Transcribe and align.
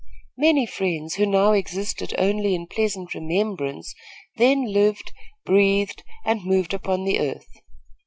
Many 0.39 0.65
friends, 0.65 1.13
who 1.13 1.27
now 1.27 1.51
existed 1.51 2.11
only 2.17 2.55
in 2.55 2.65
pleasant 2.65 3.13
remembrance, 3.13 3.93
then 4.37 4.63
lived, 4.73 5.11
breathed 5.45 6.01
and 6.25 6.43
moved 6.43 6.73
upon 6.73 7.03
the 7.03 7.19
earth. 7.19 7.61